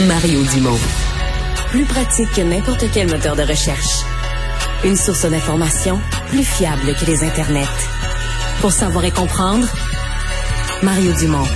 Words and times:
Mario 0.00 0.42
Dumont. 0.52 0.80
Plus 1.70 1.84
pratique 1.84 2.28
que 2.32 2.40
n'importe 2.40 2.84
quel 2.92 3.08
moteur 3.08 3.36
de 3.36 3.42
recherche. 3.42 4.02
Une 4.84 4.96
source 4.96 5.24
d'information 5.24 6.00
plus 6.30 6.42
fiable 6.42 6.94
que 6.98 7.06
les 7.06 7.22
internets. 7.22 7.68
Pour 8.60 8.72
savoir 8.72 9.04
et 9.04 9.12
comprendre, 9.12 9.68
Mario 10.82 11.12
Dumont. 11.12 11.46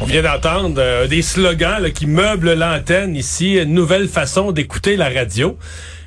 On 0.00 0.06
vient 0.06 0.22
d'entendre 0.22 0.80
euh, 0.80 1.06
des 1.06 1.20
slogans 1.20 1.92
qui 1.92 2.06
meublent 2.06 2.54
l'antenne 2.54 3.14
ici, 3.14 3.56
une 3.56 3.74
nouvelle 3.74 4.08
façon 4.08 4.52
d'écouter 4.52 4.96
la 4.96 5.10
radio. 5.10 5.58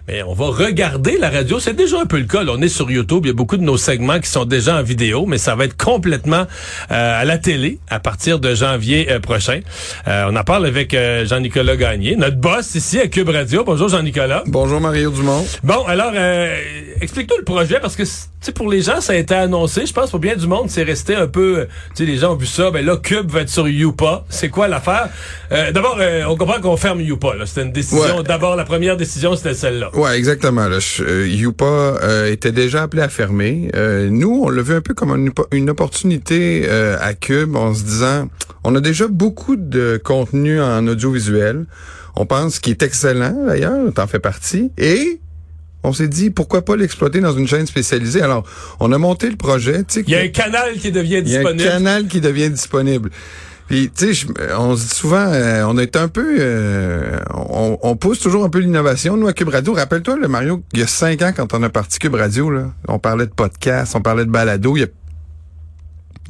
Mais 0.07 0.23
on 0.23 0.33
va 0.33 0.45
regarder 0.45 1.17
la 1.17 1.29
radio. 1.29 1.59
C'est 1.59 1.75
déjà 1.75 1.99
un 1.99 2.05
peu 2.05 2.17
le 2.17 2.25
cas. 2.25 2.43
Là. 2.43 2.53
On 2.55 2.61
est 2.61 2.69
sur 2.69 2.89
YouTube. 2.89 3.25
Il 3.25 3.27
y 3.27 3.31
a 3.31 3.33
beaucoup 3.33 3.57
de 3.57 3.63
nos 3.63 3.77
segments 3.77 4.19
qui 4.19 4.29
sont 4.29 4.45
déjà 4.45 4.77
en 4.77 4.83
vidéo, 4.83 5.25
mais 5.25 5.37
ça 5.37 5.55
va 5.55 5.65
être 5.65 5.75
complètement 5.75 6.45
euh, 6.91 7.21
à 7.21 7.25
la 7.25 7.37
télé 7.37 7.79
à 7.89 7.99
partir 7.99 8.39
de 8.39 8.55
janvier 8.55 9.11
euh, 9.11 9.19
prochain. 9.19 9.59
Euh, 10.07 10.29
on 10.29 10.35
en 10.35 10.43
parle 10.43 10.65
avec 10.65 10.95
Jean-Nicolas 11.25 11.75
Gagné, 11.75 12.15
notre 12.15 12.37
boss 12.37 12.75
ici 12.75 12.99
à 12.99 13.07
Cube 13.07 13.29
Radio. 13.29 13.63
Bonjour 13.65 13.89
Jean-Nicolas. 13.89 14.43
Bonjour 14.47 14.79
Mario 14.79 15.11
Dumont. 15.11 15.45
Bon, 15.63 15.83
alors 15.85 16.13
explique-nous 17.01 17.37
le 17.37 17.43
projet 17.43 17.79
parce 17.79 17.95
que 17.95 18.03
tu 18.03 18.51
pour 18.51 18.69
les 18.69 18.81
gens 18.81 19.01
ça 19.01 19.13
a 19.13 19.15
été 19.15 19.35
annoncé. 19.35 19.85
Je 19.85 19.93
pense 19.93 20.09
pour 20.09 20.19
bien 20.19 20.35
du 20.35 20.47
monde 20.47 20.69
c'est 20.69 20.83
resté 20.83 21.15
un 21.15 21.27
peu. 21.27 21.67
Tu 21.95 22.05
sais, 22.05 22.11
les 22.11 22.17
gens 22.17 22.33
ont 22.33 22.37
vu 22.37 22.45
ça. 22.45 22.71
Ben 22.71 22.85
là, 22.85 22.97
Cube 22.97 23.29
va 23.31 23.41
être 23.41 23.49
sur 23.49 23.67
Youpa. 23.67 24.25
C'est 24.29 24.49
quoi 24.49 24.67
l'affaire? 24.67 25.09
D'abord, 25.49 25.99
on 26.27 26.35
comprend 26.35 26.59
qu'on 26.61 26.77
ferme 26.77 27.01
Youpa. 27.01 27.33
C'était 27.45 27.63
une 27.63 27.71
décision. 27.71 28.21
D'abord, 28.23 28.55
la 28.55 28.65
première 28.65 28.97
décision 28.97 29.35
c'était 29.35 29.53
celle-là. 29.53 29.95
Ouais, 29.95 30.17
exactement. 30.17 30.67
Là. 30.67 30.79
Euh, 31.01 31.27
Youpa 31.27 31.65
euh, 31.65 32.31
était 32.31 32.51
déjà 32.51 32.83
appelé 32.83 33.01
à 33.01 33.09
fermer. 33.09 33.69
Euh, 33.75 34.09
nous, 34.09 34.41
on 34.43 34.49
l'a 34.49 34.61
vu 34.61 34.73
un 34.73 34.81
peu 34.81 34.93
comme 34.93 35.11
une, 35.11 35.31
une 35.51 35.69
opportunité 35.69 36.67
à 36.69 37.13
Cube 37.13 37.55
en 37.55 37.73
se 37.73 37.83
disant, 37.83 38.29
on 38.63 38.75
a 38.75 38.81
déjà 38.81 39.07
beaucoup 39.07 39.55
de 39.55 39.99
contenu 40.03 40.61
en 40.61 40.87
audiovisuel. 40.87 41.65
On 42.15 42.25
pense 42.25 42.59
qu'il 42.59 42.71
est 42.71 42.83
excellent, 42.83 43.45
d'ailleurs, 43.45 43.93
t'en 43.93 44.07
fais 44.07 44.19
partie. 44.19 44.71
Et 44.77 45.19
on 45.83 45.93
s'est 45.93 46.07
dit 46.07 46.29
pourquoi 46.29 46.63
pas 46.63 46.75
l'exploiter 46.75 47.19
dans 47.19 47.33
une 47.33 47.47
chaîne 47.47 47.67
spécialisée? 47.67 48.21
Alors, 48.21 48.43
on 48.79 48.91
a 48.91 48.97
monté 48.97 49.29
le 49.29 49.37
projet. 49.37 49.83
Il 49.95 50.09
y 50.09 50.15
a 50.15 50.19
un 50.19 50.27
canal 50.29 50.73
qui 50.77 50.91
devient 50.91 51.21
disponible. 51.21 51.61
Il 51.61 51.65
y 51.65 51.67
a 51.67 51.75
un 51.75 51.77
canal 51.77 52.07
qui 52.07 52.21
devient 52.21 52.49
disponible. 52.49 53.09
Puis, 53.67 53.91
tu 53.93 54.15
sais, 54.15 54.27
on 54.57 54.77
se 54.77 54.83
dit 54.83 54.95
souvent, 54.95 55.27
euh, 55.27 55.65
on 55.67 55.77
est 55.77 55.97
un 55.97 56.07
peu, 56.07 56.37
euh, 56.39 57.19
on, 57.33 57.77
on, 57.81 57.95
pousse 57.97 58.19
toujours 58.19 58.45
un 58.45 58.49
peu 58.49 58.59
l'innovation. 58.59 59.17
Nous, 59.17 59.27
à 59.27 59.33
Cube 59.33 59.49
Radio, 59.49 59.73
rappelle-toi, 59.73 60.15
le 60.15 60.29
Mario, 60.29 60.63
il 60.71 60.79
y 60.79 60.83
a 60.83 60.87
cinq 60.87 61.21
ans, 61.21 61.33
quand 61.35 61.53
on 61.53 61.61
a 61.63 61.69
parti 61.69 61.99
Cube 61.99 62.15
Radio, 62.15 62.49
là, 62.49 62.71
on 62.87 62.97
parlait 62.97 63.25
de 63.25 63.33
podcast, 63.33 63.93
on 63.95 64.01
parlait 64.01 64.23
de 64.23 64.31
balado. 64.31 64.77
Il 64.77 64.79
y 64.79 64.83
a 64.83 64.87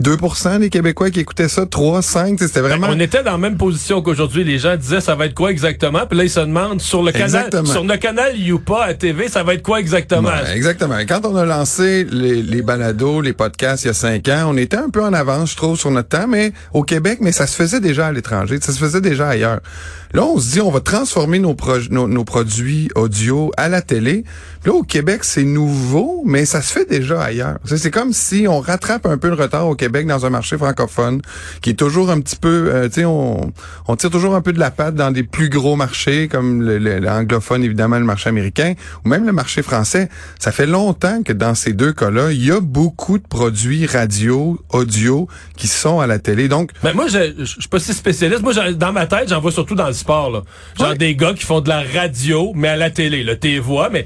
2% 0.03 0.59
des 0.59 0.69
Québécois 0.69 1.09
qui 1.09 1.21
écoutaient 1.21 1.47
ça, 1.47 1.65
3, 1.65 2.01
5, 2.01 2.39
c'était 2.39 2.61
vraiment... 2.61 2.87
on 2.91 2.99
était 2.99 3.23
dans 3.23 3.31
la 3.31 3.37
même 3.37 3.57
position 3.57 4.01
qu'aujourd'hui. 4.01 4.43
Les 4.43 4.59
gens 4.59 4.75
disaient 4.75 5.01
ça 5.01 5.15
va 5.15 5.25
être 5.25 5.33
quoi 5.33 5.51
exactement? 5.51 6.05
Puis 6.07 6.17
là, 6.17 6.23
ils 6.23 6.29
se 6.29 6.39
demandent 6.39 6.81
sur 6.81 7.01
le 7.01 7.11
canal 7.11 7.49
sur 7.65 7.83
le 7.83 7.97
canal 7.97 8.37
Youpa 8.37 8.83
à 8.83 8.93
TV, 8.93 9.27
ça 9.27 9.43
va 9.43 9.55
être 9.55 9.63
quoi 9.63 9.79
exactement? 9.79 10.31
exactement. 10.53 10.97
Quand 11.07 11.25
on 11.25 11.35
a 11.35 11.45
lancé 11.45 12.05
les, 12.09 12.41
les 12.41 12.61
balados, 12.61 13.21
les 13.21 13.33
podcasts 13.33 13.85
il 13.85 13.87
y 13.87 13.89
a 13.89 13.93
5 13.93 14.27
ans, 14.29 14.45
on 14.49 14.57
était 14.57 14.77
un 14.77 14.89
peu 14.89 15.03
en 15.03 15.13
avance, 15.13 15.51
je 15.51 15.55
trouve, 15.55 15.77
sur 15.77 15.91
notre 15.91 16.09
temps, 16.09 16.27
mais 16.27 16.51
au 16.73 16.83
Québec, 16.83 17.19
mais 17.21 17.31
ça 17.31 17.47
se 17.47 17.55
faisait 17.55 17.79
déjà 17.79 18.07
à 18.07 18.11
l'étranger, 18.11 18.59
ça 18.61 18.71
se 18.71 18.79
faisait 18.79 19.01
déjà 19.01 19.29
ailleurs. 19.29 19.61
Là, 20.13 20.23
on 20.23 20.39
se 20.39 20.51
dit, 20.51 20.61
on 20.61 20.71
va 20.71 20.79
transformer 20.79 21.39
nos, 21.39 21.55
nos, 21.89 22.23
produits 22.23 22.89
audio 22.95 23.51
à 23.57 23.67
la 23.67 23.81
télé. 23.81 24.23
là, 24.65 24.73
au 24.73 24.83
Québec, 24.83 25.23
c'est 25.23 25.43
nouveau, 25.43 26.23
mais 26.25 26.45
ça 26.45 26.61
se 26.61 26.71
fait 26.71 26.89
déjà 26.89 27.21
ailleurs. 27.21 27.57
C'est 27.65 27.91
comme 27.91 28.13
si 28.13 28.47
on 28.47 28.61
rattrape 28.61 29.05
un 29.05 29.17
peu 29.17 29.27
le 29.27 29.35
retard 29.35 29.67
au 29.67 29.75
Québec 29.75 29.86
dans 29.89 30.25
un 30.25 30.29
marché 30.29 30.57
francophone 30.57 31.21
qui 31.61 31.71
est 31.71 31.73
toujours 31.73 32.09
un 32.09 32.19
petit 32.19 32.35
peu, 32.35 32.69
euh, 32.73 32.87
tu 32.87 32.95
sais, 32.95 33.05
on, 33.05 33.51
on 33.87 33.95
tire 33.95 34.09
toujours 34.09 34.35
un 34.35 34.41
peu 34.41 34.53
de 34.53 34.59
la 34.59 34.71
patte 34.71 34.95
dans 34.95 35.11
des 35.11 35.23
plus 35.23 35.49
gros 35.49 35.75
marchés 35.75 36.27
comme 36.27 36.61
l'anglophone, 36.61 37.63
évidemment, 37.63 37.99
le 37.99 38.05
marché 38.05 38.29
américain 38.29 38.73
ou 39.03 39.09
même 39.09 39.25
le 39.25 39.31
marché 39.31 39.61
français. 39.61 40.09
Ça 40.39 40.51
fait 40.51 40.65
longtemps 40.65 41.23
que 41.23 41.33
dans 41.33 41.55
ces 41.55 41.73
deux 41.73 41.93
cas-là, 41.93 42.31
il 42.31 42.45
y 42.45 42.51
a 42.51 42.59
beaucoup 42.59 43.17
de 43.17 43.27
produits 43.27 43.85
radio, 43.85 44.59
audio 44.69 45.27
qui 45.55 45.67
sont 45.67 45.99
à 45.99 46.07
la 46.07 46.19
télé. 46.19 46.47
Donc, 46.47 46.71
mais 46.83 46.93
moi, 46.93 47.07
je, 47.07 47.33
je, 47.39 47.45
suis 47.45 47.69
pas 47.69 47.79
si 47.79 47.93
spécialiste. 47.93 48.41
Moi, 48.41 48.53
dans 48.73 48.93
ma 48.93 49.07
tête, 49.07 49.29
j'en 49.29 49.41
vois 49.41 49.51
surtout 49.51 49.75
dans 49.75 49.87
le 49.87 49.93
sport. 49.93 50.31
Là. 50.31 50.41
Genre 50.77 50.95
des 50.95 51.15
gars 51.15 51.33
qui 51.33 51.45
font 51.45 51.61
de 51.61 51.69
la 51.69 51.81
radio, 51.81 52.51
mais 52.55 52.69
à 52.69 52.75
la 52.75 52.91
télé. 52.91 53.23
Là, 53.23 53.35
tes 53.35 53.59
voix, 53.59 53.89
mais 53.89 54.05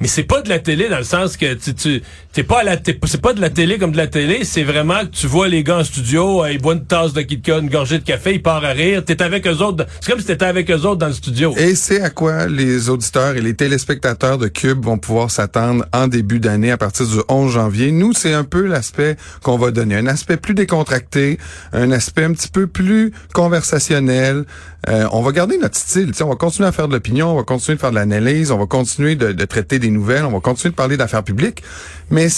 mais 0.00 0.08
c'est 0.08 0.24
pas 0.24 0.42
de 0.42 0.48
la 0.48 0.58
télé 0.58 0.88
dans 0.88 0.98
le 0.98 1.04
sens 1.04 1.36
que 1.36 1.54
tu, 1.54 1.74
tu 1.74 2.02
t'es 2.32 2.42
pas 2.42 2.60
à 2.60 2.64
la 2.64 2.76
c'est 3.04 3.20
pas 3.20 3.32
de 3.32 3.40
la 3.40 3.50
télé 3.50 3.78
comme 3.78 3.92
de 3.92 3.96
la 3.96 4.06
télé, 4.06 4.44
c'est 4.44 4.62
vraiment 4.62 5.00
que 5.00 5.10
tu 5.10 5.26
vois 5.26 5.48
les 5.48 5.62
gars 5.62 5.78
en 5.78 5.84
studio, 5.84 6.44
euh, 6.44 6.52
ils 6.52 6.60
boivent 6.60 6.78
une 6.78 6.84
tasse 6.84 7.12
de 7.12 7.22
Kit 7.22 7.42
une 7.46 7.68
gorgée 7.68 7.98
de 7.98 8.04
café, 8.04 8.34
ils 8.34 8.42
partent 8.42 8.64
à 8.64 8.70
rire, 8.70 9.04
t'es 9.04 9.22
avec 9.22 9.46
eux 9.46 9.58
autres, 9.58 9.86
c'est 10.00 10.10
comme 10.10 10.20
si 10.20 10.26
t'étais 10.26 10.46
avec 10.46 10.70
eux 10.70 10.86
autres 10.86 10.96
dans 10.96 11.08
le 11.08 11.12
studio. 11.12 11.54
Et 11.56 11.74
c'est 11.74 12.00
à 12.00 12.10
quoi 12.10 12.46
les 12.46 12.88
auditeurs 12.88 13.36
et 13.36 13.40
les 13.40 13.54
téléspectateurs 13.54 14.38
de 14.38 14.48
Cube 14.48 14.84
vont 14.84 14.98
pouvoir 14.98 15.30
s'attendre 15.30 15.84
en 15.92 16.08
début 16.08 16.40
d'année 16.40 16.70
à 16.70 16.76
partir 16.76 17.06
du 17.06 17.18
11 17.28 17.52
janvier? 17.52 17.92
Nous, 17.92 18.12
c'est 18.12 18.32
un 18.32 18.44
peu 18.44 18.66
l'aspect 18.66 19.16
qu'on 19.42 19.58
va 19.58 19.70
donner, 19.70 19.96
un 19.96 20.06
aspect 20.06 20.36
plus 20.36 20.54
décontracté, 20.54 21.38
un 21.72 21.90
aspect 21.90 22.24
un 22.24 22.32
petit 22.32 22.48
peu 22.48 22.66
plus 22.66 23.12
conversationnel. 23.32 24.44
Euh, 24.88 25.06
on 25.12 25.22
va 25.22 25.30
garder 25.30 25.58
notre 25.58 25.76
style, 25.76 26.10
on 26.22 26.28
va 26.28 26.34
continuer 26.34 26.68
à 26.68 26.72
faire 26.72 26.88
de 26.88 26.94
l'opinion, 26.94 27.32
on 27.32 27.36
va 27.36 27.44
continuer 27.44 27.76
de 27.76 27.80
faire 27.80 27.90
de 27.90 27.96
l'analyse, 27.96 28.50
on 28.50 28.58
va 28.58 28.66
continuer 28.66 29.14
de, 29.14 29.30
de 29.30 29.44
traiter 29.44 29.78
des 29.78 29.90
nouvelles, 29.92 30.24
on 30.24 30.32
va 30.32 30.40
continuer 30.40 30.70
de 30.70 30.76
parler 30.76 30.96
d'affaires 30.96 31.22
publiques, 31.22 31.62
mais 32.10 32.28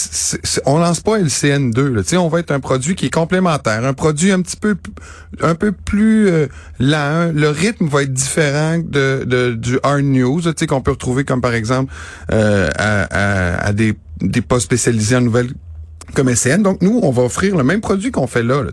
on 0.66 0.78
lance 0.78 1.00
pas 1.00 1.19
LCN2. 1.19 1.81
Là. 1.88 2.20
On 2.20 2.28
va 2.28 2.41
être 2.41 2.50
un 2.50 2.60
produit 2.60 2.94
qui 2.94 3.06
est 3.06 3.15
complémentaire, 3.15 3.84
un 3.84 3.94
produit 3.94 4.32
un 4.32 4.42
petit 4.42 4.56
peu 4.56 4.76
un 5.41 5.54
peu 5.54 5.72
plus 5.72 6.28
euh, 6.28 6.47
lent. 6.78 7.32
Le 7.34 7.48
rythme 7.48 7.87
va 7.87 8.03
être 8.03 8.12
différent 8.12 8.78
de, 8.78 9.25
de 9.26 9.54
du 9.54 9.78
hard 9.82 10.04
news, 10.04 10.42
qu'on 10.69 10.81
peut 10.81 10.92
retrouver 10.92 11.25
comme 11.25 11.41
par 11.41 11.54
exemple 11.54 11.92
euh, 12.32 12.69
à, 12.76 13.66
à, 13.66 13.72
des 13.72 13.94
des 14.21 14.41
postes 14.41 14.66
spécialisés 14.66 15.16
en 15.16 15.21
nouvelles 15.22 15.53
comme 16.15 16.34
SN. 16.34 16.62
Donc, 16.62 16.82
nous, 16.82 17.00
on 17.03 17.10
va 17.10 17.22
offrir 17.22 17.56
le 17.56 17.65
même 17.65 17.81
produit 17.81 18.10
qu'on 18.10 18.26
fait 18.26 18.42
là. 18.42 18.62
là 18.62 18.70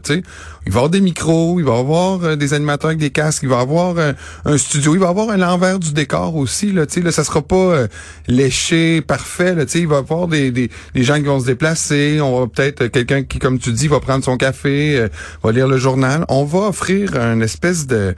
il 0.66 0.72
va 0.72 0.76
y 0.76 0.80
avoir 0.80 0.90
des 0.90 1.02
micros, 1.02 1.60
il 1.60 1.66
va 1.66 1.76
y 1.76 1.80
avoir 1.80 2.24
euh, 2.24 2.36
des 2.36 2.54
animateurs 2.54 2.90
avec 2.90 3.00
des 3.00 3.10
casques, 3.10 3.42
il 3.44 3.50
va 3.50 3.58
y 3.58 3.62
avoir 3.62 3.98
euh, 3.98 4.14
un 4.46 4.58
studio, 4.58 4.94
il 4.94 5.00
va 5.00 5.08
y 5.08 5.10
avoir 5.10 5.30
un 5.32 5.38
l'envers 5.38 5.80
du 5.80 5.92
décor 5.92 6.36
aussi. 6.36 6.72
Là, 6.72 6.86
là, 7.04 7.12
ça 7.12 7.24
sera 7.24 7.42
pas 7.42 7.56
euh, 7.56 7.88
léché, 8.28 9.02
parfait. 9.02 9.56
Là, 9.56 9.64
il 9.74 9.88
va 9.88 9.96
y 9.96 10.00
avoir 10.00 10.28
des, 10.28 10.52
des, 10.52 10.70
des, 10.94 11.04
gens 11.04 11.16
qui 11.16 11.24
vont 11.24 11.40
se 11.40 11.48
déplacer. 11.48 12.20
On 12.22 12.42
va 12.42 12.48
peut-être 12.48 12.88
quelqu'un 12.88 13.24
qui, 13.24 13.40
comme 13.40 13.58
tu 13.58 13.72
dis, 13.72 13.88
va 13.88 14.00
prendre 14.00 14.24
son 14.24 14.38
café, 14.38 15.08
va 15.44 15.52
lire 15.52 15.68
le 15.68 15.78
journal. 15.78 16.26
On 16.30 16.44
va 16.44 16.68
offrir 16.68 17.16
une 17.16 17.42
espèce 17.42 17.88
de 17.88 18.16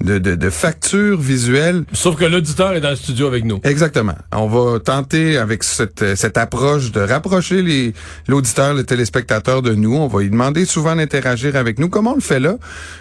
de, 0.00 0.18
de, 0.18 0.34
de 0.34 0.50
facture 0.50 1.18
visuelle. 1.18 1.84
Sauf 1.92 2.16
que 2.16 2.24
l'auditeur 2.24 2.74
est 2.74 2.80
dans 2.80 2.90
le 2.90 2.96
studio 2.96 3.26
avec 3.26 3.44
nous. 3.44 3.60
Exactement. 3.64 4.14
On 4.32 4.46
va 4.46 4.78
tenter 4.78 5.38
avec 5.38 5.62
cette, 5.62 6.16
cette 6.16 6.36
approche 6.36 6.92
de 6.92 7.00
rapprocher 7.00 7.62
les 7.62 7.94
l'auditeur, 8.28 8.74
le 8.74 8.84
téléspectateur 8.84 9.62
de 9.62 9.74
nous. 9.74 9.94
On 9.94 10.06
va 10.06 10.20
lui 10.20 10.30
demander 10.30 10.64
souvent 10.64 10.96
d'interagir 10.96 11.56
avec 11.56 11.78
nous, 11.78 11.88
comme 11.88 12.06
on 12.06 12.14
le 12.14 12.20
fait 12.20 12.40
là. 12.40 12.56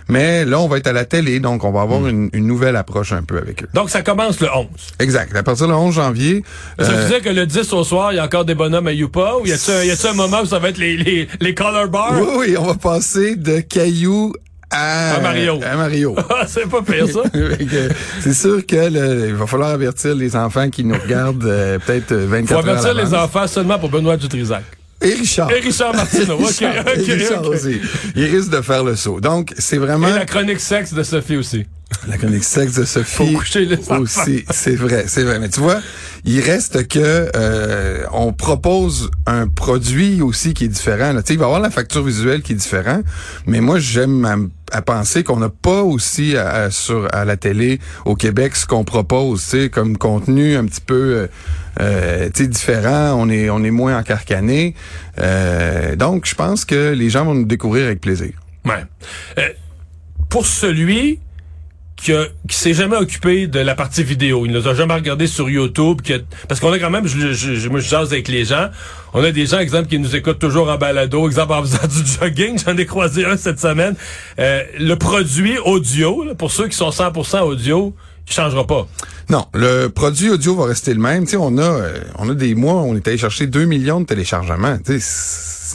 Mais 0.08 0.46
là, 0.46 0.60
on 0.60 0.68
va 0.68 0.78
être 0.78 0.88
à 0.88 0.94
la 0.94 1.06
télé, 1.06 1.40
donc 1.40 1.64
on 1.64 1.72
va 1.72 1.82
avoir 1.82 2.02
hmm. 2.02 2.10
une, 2.10 2.30
une, 2.34 2.48
nouvelle 2.48 2.76
approche 2.76 3.12
un 3.12 3.24
peu 3.24 3.38
avec 3.38 3.64
eux. 3.64 3.68
Donc 3.74 3.90
ça 3.90 4.02
commence 4.02 4.40
le 4.40 4.48
11. 4.54 4.68
Exact. 5.00 5.36
À 5.36 5.44
partir 5.44 5.68
du 5.68 5.74
11 5.74 5.94
janvier. 5.94 6.44
Ça 6.80 6.92
euh... 6.92 7.08
dire 7.08 7.22
que 7.22 7.30
le 7.30 7.46
10 7.46 7.74
au 7.74 7.84
soir, 7.84 8.14
il 8.14 8.18
y 8.18 8.20
a 8.20 8.24
encore 8.24 8.46
des 8.46 8.56
bonhommes 8.56 8.88
à 8.88 8.94
Youpa 8.94 9.36
ou 9.42 9.46
y 9.46 9.52
a-t-il 9.52 10.08
un 10.08 10.14
moment 10.14 10.42
où 10.42 10.46
ça 10.46 10.60
va 10.60 10.70
être 10.70 10.78
les, 10.78 10.96
les, 10.98 11.28
les 11.40 11.54
color 11.54 11.88
bars? 11.88 12.14
Oui, 12.20 12.28
oui, 12.38 12.58
on 12.58 12.66
va 12.66 12.76
passer 12.76 13.36
de 13.36 13.60
cailloux 13.60 14.34
à, 14.72 15.20
Mario. 15.22 15.60
À 15.64 15.76
Mario. 15.76 16.16
Ah, 16.30 16.46
c'est 16.48 16.70
pas 16.70 16.82
pire, 16.82 17.08
ça. 17.08 17.22
c'est 18.22 18.34
sûr 18.34 18.66
que 18.66 19.28
il 19.30 19.36
va 19.36 19.48
falloir 19.48 19.70
avertir 19.70 20.16
les 20.16 20.36
enfants 20.36 20.70
qui 20.70 20.84
nous 20.84 20.96
regardent 20.96 21.46
euh, 21.46 21.80
peut-être 21.80 22.14
24 22.14 22.52
heures. 22.52 22.60
Il 22.60 22.64
faut 22.64 22.70
avertir 22.70 22.94
les 22.94 23.14
enfants 23.14 23.48
seulement 23.48 23.80
pour 23.80 23.90
Benoît 23.90 24.18
Dutrisac. 24.18 24.64
Et 25.02 25.14
Richard. 25.14 25.52
Et 25.52 25.60
Richard 25.60 25.96
Martineau. 25.96 26.36
OK, 26.40 26.62
et 26.62 27.14
Richard 27.14 27.48
aussi. 27.48 27.80
Il 28.16 28.26
risque 28.26 28.50
de 28.50 28.62
faire 28.62 28.84
le 28.84 28.96
saut. 28.96 29.20
Donc, 29.20 29.54
c'est 29.58 29.78
vraiment... 29.78 30.08
Et 30.08 30.14
la 30.14 30.26
chronique 30.26 30.60
sexe 30.60 30.94
de 30.94 31.04
Sophie 31.04 31.38
aussi. 31.38 31.66
La 32.08 32.18
chronique 32.18 32.44
sexe 32.44 32.74
de 32.76 32.86
Sophie 32.86 33.36
aussi, 33.90 34.46
c'est 34.50 34.76
vrai, 34.76 35.06
c'est 35.08 35.24
vrai. 35.24 35.40
Mais 35.40 35.50
tu 35.50 35.60
vois, 35.60 35.80
il 36.24 36.40
reste 36.40 36.88
que 36.88 37.30
euh, 37.36 38.04
on 38.14 38.32
propose 38.34 39.10
un 39.26 39.48
produit 39.48 40.22
aussi 40.22 40.54
qui 40.54 40.66
est 40.66 40.70
différent. 40.70 41.14
Là. 41.14 41.22
Il 41.30 41.38
va 41.38 41.44
y 41.44 41.46
avoir 41.46 41.60
la 41.60 41.70
facture 41.70 42.04
visuelle 42.04 42.42
qui 42.42 42.54
est 42.54 42.56
différente, 42.56 43.04
mais 43.48 43.60
moi 43.60 43.80
j'aime 43.80 44.50
à, 44.72 44.82
penser 44.82 45.24
qu'on 45.24 45.38
n'a 45.38 45.50
pas 45.50 45.82
aussi 45.82 46.38
à, 46.38 46.70
sur 46.70 47.08
à 47.14 47.26
la 47.26 47.38
télé 47.38 47.80
au 48.06 48.16
Québec 48.16 48.56
ce 48.56 48.66
qu'on 48.66 48.84
propose, 48.84 49.56
comme 49.72 49.98
contenu 49.98 50.56
un 50.56 50.66
petit 50.66 50.82
peu 50.82 50.96
euh, 50.96 51.28
euh 51.82 52.30
différent. 52.30 53.16
On 53.18 53.30
est 53.30 53.50
on 53.50 53.64
est 53.64 53.72
moins 53.72 53.98
encarcané. 53.98 54.76
Euh, 55.20 55.96
donc 55.96 56.26
je 56.26 56.36
pense 56.36 56.66
que 56.66 56.94
les 56.94 57.10
gens 57.10 57.26
vont 57.26 57.36
nous 57.36 57.46
découvrir 57.46 57.86
avec 57.86 58.02
plaisir. 58.02 58.34
Ouais. 58.66 58.84
Euh, 59.38 59.50
pour 60.30 60.46
celui 60.46 61.20
qui, 61.96 62.12
qui 62.48 62.56
s'est 62.56 62.74
jamais 62.74 62.98
occupé 62.98 63.48
de 63.48 63.60
la 63.60 63.76
partie 63.76 64.04
vidéo. 64.04 64.46
Il 64.46 64.52
ne 64.52 64.60
nous 64.60 64.68
a 64.68 64.74
jamais 64.74 64.94
regardé 64.94 65.28
sur 65.28 65.50
YouTube. 65.50 66.02
parce 66.48 66.60
qu'on 66.60 66.72
a 66.72 66.80
quand 66.80 66.90
même, 66.90 67.08
je, 67.08 67.34
je, 67.34 67.70
moi 67.70 67.80
je 67.80 67.88
jase 67.88 68.12
avec 68.12 68.28
les 68.28 68.46
gens, 68.46 68.70
on 69.14 69.24
a 69.24 69.32
des 69.32 69.46
gens, 69.46 69.60
exemple, 69.60 69.88
qui 69.88 69.98
nous 69.98 70.16
écoutent 70.16 70.40
toujours 70.40 70.70
en 70.70 70.78
balado, 70.78 71.28
exemple 71.28 71.54
en 71.54 71.62
faisant 71.64 71.88
du 71.88 72.06
jogging, 72.06 72.60
j'en 72.64 72.78
ai 72.78 72.86
croisé 72.86 73.26
un 73.26 73.38
cette 73.38 73.60
semaine. 73.60 73.96
Euh, 74.40 74.64
le 74.78 74.96
produit 74.96 75.58
audio, 75.60 76.26
pour 76.38 76.52
ceux 76.52 76.68
qui 76.68 76.76
sont 76.76 76.90
100% 76.90 77.42
audio, 77.42 77.96
il 78.28 78.34
changera 78.34 78.68
pas. 78.68 78.88
Non, 79.30 79.46
le 79.54 79.88
produit 79.88 80.30
audio 80.30 80.56
va 80.56 80.66
rester 80.66 80.94
le 80.94 81.00
même. 81.00 81.26
sais, 81.26 81.38
on 81.38 81.58
a 81.58 81.62
euh, 81.62 82.00
on 82.18 82.30
a 82.30 82.34
des 82.34 82.56
mois, 82.56 82.76
on 82.76 82.96
est 82.96 83.08
allé 83.08 83.18
chercher 83.18 83.48
2 83.48 83.66
millions 83.66 84.02
de 84.02 84.06
téléchargements. 84.06 84.78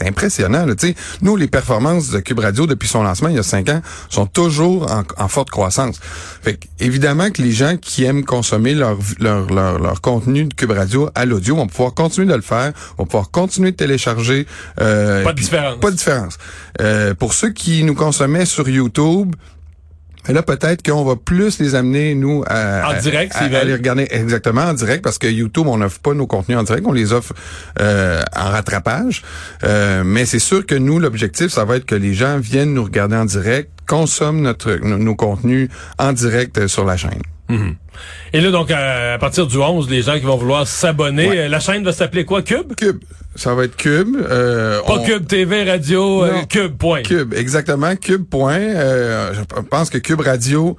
C'est 0.00 0.08
impressionnant. 0.08 0.64
Là, 0.64 0.74
nous, 1.20 1.36
les 1.36 1.46
performances 1.46 2.10
de 2.10 2.20
Cube 2.20 2.38
Radio 2.38 2.66
depuis 2.66 2.88
son 2.88 3.02
lancement 3.02 3.28
il 3.28 3.36
y 3.36 3.38
a 3.38 3.42
cinq 3.42 3.68
ans 3.68 3.82
sont 4.08 4.26
toujours 4.26 4.90
en, 5.18 5.28
forte 5.28 5.50
croissance. 5.50 6.00
Fait 6.42 6.58
évidemment 6.78 7.30
que 7.30 7.42
les 7.42 7.52
gens 7.52 7.76
qui 7.76 8.04
aiment 8.04 8.24
consommer 8.24 8.74
leur, 8.74 8.98
leur, 9.18 9.48
leur, 9.52 10.00
contenu 10.00 10.44
de 10.44 10.54
Cube 10.54 10.70
Radio 10.70 11.10
à 11.14 11.26
l'audio 11.26 11.56
vont 11.56 11.66
pouvoir 11.66 11.92
continuer 11.92 12.28
de 12.28 12.34
le 12.34 12.40
faire, 12.40 12.72
vont 12.96 13.04
pouvoir 13.04 13.30
continuer 13.30 13.72
de 13.72 13.76
télécharger. 13.76 14.46
Euh, 14.80 15.22
pas 15.22 15.32
de 15.32 15.38
différence. 15.38 15.80
Pas 15.80 15.90
de 15.90 15.96
différence. 15.96 16.38
Euh, 16.80 17.14
pour 17.14 17.34
ceux 17.34 17.50
qui 17.50 17.84
nous 17.84 17.94
consommaient 17.94 18.46
sur 18.46 18.68
YouTube, 18.68 19.34
et 20.28 20.32
là, 20.32 20.42
peut-être 20.42 20.82
qu'on 20.82 21.04
va 21.04 21.16
plus 21.16 21.58
les 21.60 21.74
amener, 21.74 22.14
nous, 22.14 22.44
à, 22.46 22.90
en 22.90 23.00
direct, 23.00 23.34
à, 23.34 23.64
les 23.64 23.72
regarder 23.72 24.06
exactement 24.10 24.62
en 24.62 24.74
direct, 24.74 25.02
parce 25.02 25.18
que 25.18 25.26
YouTube, 25.26 25.66
on 25.66 25.78
n'offre 25.78 26.00
pas 26.00 26.12
nos 26.12 26.26
contenus 26.26 26.58
en 26.58 26.62
direct, 26.62 26.86
on 26.86 26.92
les 26.92 27.12
offre 27.12 27.32
euh, 27.80 28.22
en 28.36 28.50
rattrapage. 28.50 29.22
Euh, 29.64 30.02
mais 30.04 30.26
c'est 30.26 30.38
sûr 30.38 30.66
que 30.66 30.74
nous, 30.74 30.98
l'objectif, 30.98 31.48
ça 31.48 31.64
va 31.64 31.76
être 31.76 31.86
que 31.86 31.94
les 31.94 32.12
gens 32.12 32.38
viennent 32.38 32.74
nous 32.74 32.84
regarder 32.84 33.16
en 33.16 33.24
direct, 33.24 33.70
consomment 33.86 34.42
notre 34.42 34.74
nos, 34.74 35.14
contenus 35.14 35.68
en 35.98 36.12
direct 36.12 36.58
euh, 36.58 36.68
sur 36.68 36.84
la 36.84 36.96
chaîne. 36.96 37.22
Mhm. 37.48 37.76
Et 38.32 38.40
là, 38.40 38.50
donc, 38.50 38.70
à, 38.70 39.16
partir 39.18 39.46
du 39.46 39.56
11, 39.56 39.88
les 39.90 40.02
gens 40.02 40.14
qui 40.14 40.24
vont 40.24 40.36
vouloir 40.36 40.66
s'abonner, 40.66 41.48
la 41.48 41.60
chaîne 41.60 41.82
va 41.82 41.92
s'appeler 41.92 42.24
quoi, 42.24 42.42
Cube? 42.42 42.74
Cube. 42.76 43.00
Ça 43.36 43.54
va 43.54 43.64
être 43.64 43.76
Cube. 43.76 44.16
Euh, 44.16 44.80
Pas 44.86 44.98
Cube 45.00 45.26
TV, 45.26 45.64
radio, 45.64 46.24
euh, 46.24 46.42
Cube, 46.48 46.76
point. 46.76 47.02
Cube, 47.02 47.32
exactement, 47.34 47.94
Cube, 47.96 48.24
point. 48.24 48.58
Euh, 48.58 49.32
je 49.34 49.60
pense 49.62 49.88
que 49.88 49.98
Cube 49.98 50.20
Radio, 50.20 50.76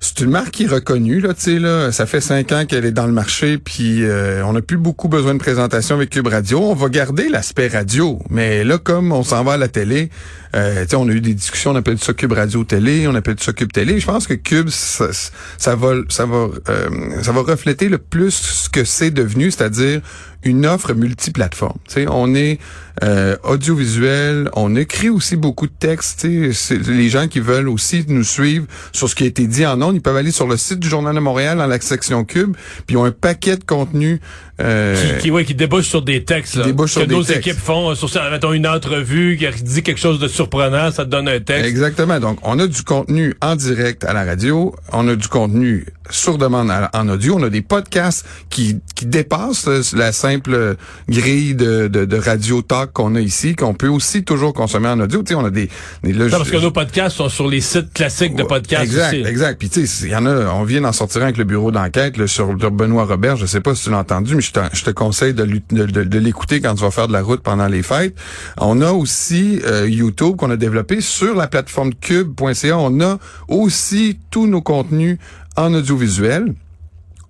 c'est 0.00 0.20
une 0.20 0.30
marque 0.30 0.52
qui 0.52 0.64
est 0.64 0.68
reconnue, 0.68 1.18
là, 1.20 1.34
tu 1.34 1.40
sais, 1.40 1.58
là. 1.58 1.90
Ça 1.90 2.06
fait 2.06 2.20
cinq 2.20 2.52
ans 2.52 2.64
qu'elle 2.66 2.84
est 2.84 2.92
dans 2.92 3.06
le 3.06 3.12
marché, 3.12 3.58
puis 3.58 4.04
euh, 4.04 4.44
on 4.44 4.52
n'a 4.52 4.62
plus 4.62 4.76
beaucoup 4.76 5.08
besoin 5.08 5.34
de 5.34 5.40
présentation 5.40 5.96
avec 5.96 6.10
Cube 6.10 6.28
Radio. 6.28 6.60
On 6.60 6.74
va 6.74 6.88
garder 6.88 7.28
l'aspect 7.28 7.66
radio, 7.66 8.20
mais 8.30 8.62
là, 8.62 8.78
comme 8.78 9.10
on 9.10 9.24
s'en 9.24 9.42
va 9.42 9.54
à 9.54 9.56
la 9.56 9.66
télé, 9.68 10.10
euh, 10.54 10.86
on 10.94 11.08
a 11.08 11.12
eu 11.12 11.20
des 11.20 11.34
discussions, 11.34 11.72
on 11.72 11.76
appelle 11.76 11.98
ça 11.98 12.12
Cube 12.12 12.32
Radio 12.32 12.64
Télé, 12.64 13.06
on 13.06 13.14
appelle 13.14 13.36
ça 13.40 13.52
Cube 13.52 13.72
Télé. 13.72 14.00
Je 14.00 14.06
pense 14.06 14.26
que 14.26 14.34
Cube, 14.34 14.68
ça, 14.68 15.08
ça 15.56 15.76
va, 15.76 15.94
ça 16.08 16.26
va, 16.26 16.48
euh, 16.68 16.88
ça 17.22 17.32
va 17.32 17.42
refléter 17.42 17.88
le 17.88 17.98
plus 17.98 18.34
ce 18.34 18.68
que 18.68 18.84
c'est 18.84 19.10
devenu, 19.10 19.50
c'est-à-dire 19.50 20.00
une 20.44 20.66
offre 20.66 20.94
multiplateforme. 20.94 21.78
on 22.08 22.34
est 22.34 22.58
euh, 23.02 23.36
audiovisuel, 23.42 24.50
on 24.54 24.76
écrit 24.76 25.08
aussi 25.08 25.36
beaucoup 25.36 25.66
de 25.66 25.72
textes. 25.72 26.24
Les 26.24 27.08
gens 27.08 27.28
qui 27.28 27.40
veulent 27.40 27.68
aussi 27.68 28.04
nous 28.08 28.24
suivre 28.24 28.66
sur 28.92 29.08
ce 29.08 29.14
qui 29.14 29.24
a 29.24 29.26
été 29.26 29.46
dit 29.46 29.66
en 29.66 29.80
ondes, 29.82 29.96
ils 29.96 30.00
peuvent 30.00 30.16
aller 30.16 30.30
sur 30.30 30.46
le 30.46 30.56
site 30.56 30.78
du 30.78 30.88
Journal 30.88 31.14
de 31.14 31.20
Montréal 31.20 31.58
dans 31.58 31.66
la 31.66 31.80
section 31.80 32.24
Cube, 32.24 32.56
puis 32.86 32.94
ils 32.94 32.96
ont 32.96 33.04
un 33.04 33.10
paquet 33.10 33.56
de 33.56 33.64
contenu 33.64 34.20
euh, 34.60 35.18
qui, 35.20 35.30
qui, 35.30 35.44
qui 35.44 35.54
débouche 35.54 35.86
sur 35.86 36.02
des 36.02 36.24
textes 36.24 36.56
là, 36.56 36.64
que 36.64 37.04
nos 37.06 37.22
équipes 37.22 37.58
font. 37.58 37.94
Sur 37.94 38.08
mettons 38.30 38.52
une 38.52 38.66
entrevue 38.66 39.38
qui 39.38 39.62
dit 39.62 39.82
quelque 39.82 40.00
chose 40.00 40.18
de 40.18 40.28
surprenant, 40.28 40.90
ça 40.90 41.04
te 41.04 41.10
donne 41.10 41.28
un 41.28 41.40
texte. 41.40 41.66
Exactement. 41.66 42.20
Donc, 42.20 42.38
on 42.42 42.58
a 42.58 42.66
du 42.66 42.82
contenu 42.82 43.34
en 43.40 43.56
direct 43.56 44.04
à 44.04 44.12
la 44.12 44.24
radio, 44.24 44.74
on 44.92 45.06
a 45.08 45.16
du 45.16 45.28
contenu 45.28 45.86
sur 46.10 46.38
demande 46.38 46.72
en 46.92 47.08
audio, 47.08 47.36
on 47.36 47.42
a 47.42 47.50
des 47.50 47.60
podcasts 47.60 48.26
qui, 48.48 48.80
qui 48.94 49.06
dépassent 49.06 49.68
la 49.92 50.12
simple 50.12 50.76
grille 51.08 51.54
de, 51.54 51.88
de, 51.88 52.04
de 52.04 52.16
radio 52.16 52.62
talk 52.62 52.92
qu'on 52.92 53.14
a 53.14 53.20
ici, 53.20 53.54
qu'on 53.54 53.74
peut 53.74 53.88
aussi 53.88 54.24
toujours 54.24 54.54
consommer 54.54 54.88
en 54.88 55.00
audio. 55.00 55.22
Tu 55.22 55.28
sais, 55.28 55.34
on 55.34 55.44
a 55.44 55.50
des, 55.50 55.68
des 56.02 56.14
parce 56.30 56.50
que 56.50 56.56
nos 56.56 56.70
podcasts 56.70 57.16
sont 57.16 57.28
sur 57.28 57.48
les 57.48 57.60
sites 57.60 57.92
classiques 57.92 58.34
de 58.34 58.42
podcasts. 58.42 58.84
Exact, 58.84 59.26
exact. 59.26 59.58
Puis 59.58 59.68
tu 59.68 59.86
sais, 59.86 60.06
il 60.06 60.12
y 60.12 60.16
en 60.16 60.26
a, 60.26 60.46
on 60.52 60.64
vient 60.64 60.80
d'en 60.80 60.92
sortir 60.92 61.22
avec 61.22 61.36
le 61.36 61.44
bureau 61.44 61.70
d'enquête 61.70 62.26
sur, 62.26 62.54
Benoît 62.54 63.04
Robert. 63.04 63.36
Je 63.36 63.46
sais 63.46 63.60
pas 63.60 63.74
si 63.74 63.84
tu 63.84 63.90
l'as 63.90 63.98
entendu, 63.98 64.34
mais 64.34 64.42
je 64.72 64.84
te, 64.84 64.90
conseille 64.90 65.34
de, 65.34 66.18
l'écouter 66.18 66.60
quand 66.60 66.74
tu 66.74 66.82
vas 66.82 66.90
faire 66.90 67.08
de 67.08 67.12
la 67.12 67.22
route 67.22 67.42
pendant 67.42 67.66
les 67.66 67.82
fêtes. 67.82 68.16
On 68.58 68.80
a 68.80 68.92
aussi 68.92 69.60
euh, 69.64 69.88
YouTube 69.88 70.36
qu'on 70.36 70.50
a 70.50 70.56
développé 70.56 71.00
sur 71.00 71.34
la 71.34 71.46
plateforme 71.46 71.94
cube.ca. 71.94 72.78
On 72.78 73.00
a 73.00 73.18
aussi 73.48 74.18
tous 74.30 74.46
nos 74.46 74.62
contenus 74.62 75.18
en 75.56 75.74
audiovisuel. 75.74 76.54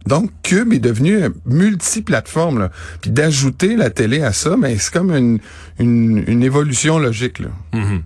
Donc, 0.08 0.30
Cube 0.42 0.72
est 0.72 0.78
devenu 0.78 1.20
multiplateforme. 1.46 2.70
Puis 3.00 3.10
d'ajouter 3.10 3.76
la 3.76 3.90
télé 3.90 4.22
à 4.22 4.32
ça, 4.32 4.56
mais 4.58 4.76
c'est 4.78 4.92
comme 4.92 5.14
une, 5.14 5.38
une, 5.78 6.42
évolution 6.42 6.98
logique. 6.98 7.38
Là. 7.40 7.48
Mm-hmm. 7.74 8.00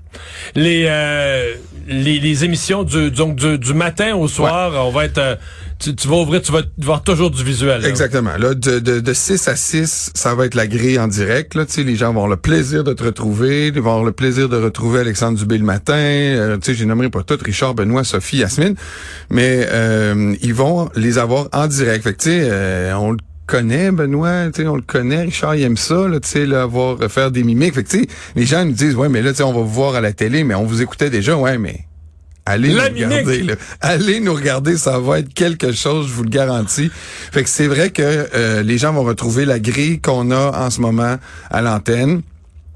Les, 0.57 0.85
euh, 0.89 1.55
les, 1.87 2.19
les 2.19 2.45
émissions 2.45 2.83
du, 2.83 3.11
donc 3.11 3.37
du, 3.37 3.59
du 3.59 3.75
matin 3.75 4.15
au 4.17 4.29
soir, 4.29 4.73
on 4.87 4.91
va 4.91 5.05
être 5.05 5.19
euh, 5.19 5.37
tu, 5.83 5.97
tu, 5.97 6.07
vas 6.07 6.17
ouvrir, 6.17 6.41
tu 6.41 6.53
vas 6.53 6.63
voir 6.79 7.03
toujours 7.03 7.31
du 7.31 7.43
visuel. 7.43 7.85
Exactement. 7.85 8.37
Là, 8.39 8.55
de, 8.55 8.79
de, 8.79 9.01
de 9.01 9.13
6 9.13 9.49
à 9.49 9.57
6, 9.57 10.13
ça 10.15 10.35
va 10.35 10.47
être 10.47 10.55
la 10.55 10.67
grille 10.69 10.99
en 10.99 11.09
direct. 11.09 11.55
Là, 11.55 11.65
les 11.77 11.97
gens 11.97 12.07
vont 12.07 12.21
avoir 12.21 12.29
le 12.29 12.37
plaisir 12.37 12.85
de 12.85 12.93
te 12.93 13.03
retrouver, 13.03 13.69
ils 13.69 13.81
vont 13.81 13.91
avoir 13.91 14.05
le 14.05 14.13
plaisir 14.13 14.49
de 14.49 14.57
retrouver 14.57 15.01
Alexandre 15.01 15.37
Dubé 15.39 15.59
le 15.59 15.65
matin. 15.65 15.95
Euh, 15.95 16.57
tu 16.59 16.67
sais, 16.67 16.75
je 16.75 16.85
nommerai 16.85 17.11
pas 17.11 17.25
tout, 17.25 17.39
Richard, 17.45 17.75
Benoît, 17.75 18.05
Sophie, 18.05 18.39
Yasmine. 18.39 18.77
Mais 19.29 19.67
euh, 19.71 20.37
ils 20.41 20.55
vont 20.55 20.89
les 20.95 21.19
avoir 21.19 21.49
en 21.53 21.67
direct. 21.67 21.92
Fait 22.01 22.13
que, 22.13 22.23
tu 22.23 22.31
sais, 22.31 22.41
euh, 22.45 22.97
on 22.97 23.13
le 23.13 23.19
connaît, 23.47 23.91
Benoît, 23.91 24.47
tu 24.47 24.63
sais, 24.63 24.69
on 24.69 24.77
le 24.77 24.83
connaît, 24.83 25.23
Richard, 25.23 25.57
il 25.57 25.63
aime 25.63 25.77
ça, 25.77 26.09
là, 26.09 26.21
tu 26.21 26.29
sais, 26.29 26.47
là, 26.47 26.67
voir, 26.67 26.99
faire 27.11 27.31
des 27.31 27.45
mimiques. 27.45 27.75
Fait 27.75 27.85
que, 27.85 27.89
tu 27.89 28.01
sais, 28.01 28.07
les 28.35 28.47
gens 28.47 28.65
nous 28.65 28.73
disent, 28.73 28.95
ouais, 28.95 29.09
mais 29.09 29.23
là, 29.23 29.31
tu 29.31 29.39
sais, 29.39 29.43
on 29.43 29.53
va 29.53 29.61
vous 29.61 29.69
voir 29.69 29.95
à 29.95 30.01
la 30.01 30.13
télé, 30.13 30.45
mais 30.45 30.55
on 30.55 30.65
vous 30.65 30.83
écoutait 30.83 31.11
déjà, 31.11 31.37
ouais, 31.37 31.59
mais 31.59 31.87
Allez 32.45 32.71
nous 32.71 32.81
regarder. 32.81 33.43
Là. 33.43 33.55
Allez 33.81 34.21
nous 34.21 34.35
regarder, 34.35 34.77
ça 34.77 34.99
va 34.99 35.21
être 35.21 35.33
quelque 35.33 35.73
chose, 35.73 36.09
je 36.09 36.13
vous 36.13 36.25
le 36.25 36.29
garantis. 36.29 36.91
Fait 37.31 37.45
que 37.45 37.49
c'est 37.49 37.69
vrai 37.69 37.91
que 37.91 38.03
euh, 38.03 38.63
les 38.63 38.79
gens 38.79 38.93
vont 38.93 39.05
retrouver 39.05 39.45
la 39.45 39.61
grille 39.61 40.01
qu'on 40.01 40.31
a 40.33 40.51
en 40.59 40.71
ce 40.71 40.81
moment 40.81 41.19
à 41.51 41.63
l'antenne. 41.63 42.23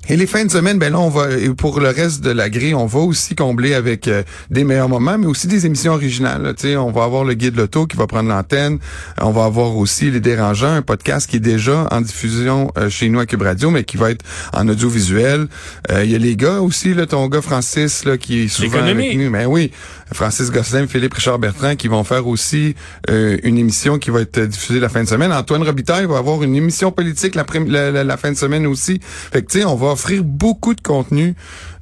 Et 0.08 0.16
les 0.16 0.26
fins 0.28 0.44
de 0.44 0.50
semaine, 0.50 0.78
ben 0.78 0.92
là, 0.92 1.00
on 1.00 1.08
va, 1.08 1.26
pour 1.56 1.80
le 1.80 1.88
reste 1.88 2.22
de 2.22 2.30
la 2.30 2.48
grille, 2.48 2.74
on 2.74 2.86
va 2.86 3.00
aussi 3.00 3.34
combler 3.34 3.74
avec 3.74 4.06
euh, 4.06 4.22
des 4.50 4.62
meilleurs 4.62 4.88
moments, 4.88 5.18
mais 5.18 5.26
aussi 5.26 5.48
des 5.48 5.66
émissions 5.66 5.94
originales. 5.94 6.54
Tu 6.56 6.76
on 6.76 6.92
va 6.92 7.02
avoir 7.02 7.24
le 7.24 7.34
guide 7.34 7.56
loto 7.56 7.86
qui 7.86 7.96
va 7.96 8.06
prendre 8.06 8.28
l'antenne. 8.28 8.78
On 9.20 9.32
va 9.32 9.44
avoir 9.44 9.76
aussi 9.76 10.12
les 10.12 10.20
dérangeants, 10.20 10.72
un 10.72 10.82
podcast 10.82 11.28
qui 11.28 11.36
est 11.36 11.40
déjà 11.40 11.88
en 11.90 12.00
diffusion 12.00 12.70
euh, 12.78 12.88
chez 12.88 13.08
nous 13.08 13.18
à 13.18 13.26
Cube 13.26 13.42
Radio, 13.42 13.70
mais 13.70 13.82
qui 13.82 13.96
va 13.96 14.12
être 14.12 14.24
en 14.52 14.68
audiovisuel. 14.68 15.48
Euh, 15.90 16.04
il 16.04 16.12
y 16.12 16.14
a 16.14 16.18
les 16.18 16.36
gars 16.36 16.60
aussi, 16.60 16.94
là, 16.94 17.06
ton 17.06 17.26
gars 17.26 17.42
Francis, 17.42 18.04
là, 18.04 18.16
qui 18.16 18.44
est 18.44 18.48
souvent 18.48 18.78
avec 18.78 19.16
nous. 19.16 19.30
Mais 19.30 19.44
ben 19.44 19.46
oui, 19.46 19.72
Francis 20.12 20.52
Gosselin, 20.52 20.86
Philippe 20.86 21.14
Richard 21.14 21.40
Bertrand, 21.40 21.74
qui 21.74 21.88
vont 21.88 22.04
faire 22.04 22.28
aussi 22.28 22.76
une 23.08 23.58
émission 23.58 23.98
qui 23.98 24.10
va 24.10 24.20
être 24.20 24.40
diffusée 24.40 24.78
la 24.78 24.88
fin 24.88 25.02
de 25.02 25.08
semaine. 25.08 25.32
Antoine 25.32 25.64
Robitaille 25.64 26.06
va 26.06 26.18
avoir 26.18 26.44
une 26.44 26.54
émission 26.54 26.92
politique 26.92 27.34
la, 27.34 27.44
la, 27.90 28.04
la 28.04 28.16
fin 28.16 28.30
de 28.30 28.36
semaine 28.36 28.66
aussi. 28.66 29.00
Fait 29.02 29.42
que 29.42 29.50
tu 29.50 29.60
sais, 29.60 29.64
on 29.64 29.74
va 29.74 29.95
offrir 29.96 30.22
beaucoup 30.24 30.74
de 30.74 30.80
contenu 30.82 31.34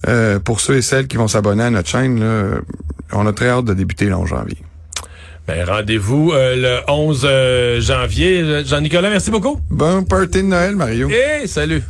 euh, 0.07 0.39
pour 0.39 0.61
ceux 0.61 0.77
et 0.77 0.83
celles 0.83 1.09
qui 1.09 1.17
vont 1.17 1.27
s'abonner 1.29 1.65
à 1.65 1.71
notre 1.71 1.89
chaîne. 1.89 2.21
Là. 2.21 2.61
On 3.13 3.27
a 3.27 3.33
très 3.33 3.49
hâte 3.49 3.65
de 3.65 3.75
débuter 3.75 4.07
le 4.07 4.15
11 4.15 4.29
janvier. 4.29 4.59
Ben, 5.49 5.65
rendez-vous 5.69 6.33
euh, 6.33 6.57
le 6.57 6.91
11 6.91 7.23
euh, 7.25 7.81
janvier. 7.81 8.65
Jean-Nicolas, 8.65 9.11
merci 9.11 9.31
beaucoup. 9.31 9.61
Bon 9.69 10.05
party 10.05 10.39
de 10.39 10.49
Noël, 10.49 10.77
Mario. 10.77 11.11
Et 11.11 11.47
salut. 11.47 11.83